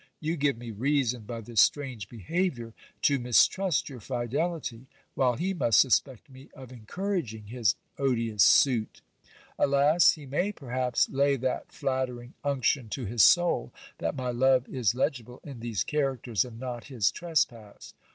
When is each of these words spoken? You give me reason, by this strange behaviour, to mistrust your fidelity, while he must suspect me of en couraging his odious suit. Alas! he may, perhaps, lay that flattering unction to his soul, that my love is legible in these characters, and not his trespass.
You 0.19 0.35
give 0.35 0.57
me 0.57 0.71
reason, 0.71 1.25
by 1.27 1.41
this 1.41 1.61
strange 1.61 2.09
behaviour, 2.09 2.73
to 3.03 3.19
mistrust 3.19 3.87
your 3.87 3.99
fidelity, 3.99 4.87
while 5.13 5.35
he 5.35 5.53
must 5.53 5.79
suspect 5.79 6.27
me 6.27 6.49
of 6.55 6.71
en 6.71 6.87
couraging 6.87 7.45
his 7.49 7.75
odious 7.99 8.41
suit. 8.41 9.01
Alas! 9.59 10.13
he 10.13 10.25
may, 10.25 10.53
perhaps, 10.53 11.07
lay 11.09 11.35
that 11.35 11.71
flattering 11.71 12.33
unction 12.43 12.89
to 12.89 13.05
his 13.05 13.21
soul, 13.21 13.71
that 13.99 14.15
my 14.15 14.31
love 14.31 14.67
is 14.67 14.95
legible 14.95 15.39
in 15.43 15.59
these 15.59 15.83
characters, 15.83 16.43
and 16.43 16.59
not 16.59 16.85
his 16.85 17.11
trespass. 17.11 17.93